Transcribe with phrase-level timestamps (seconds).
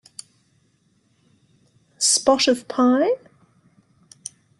[1.99, 3.11] Spot of pie?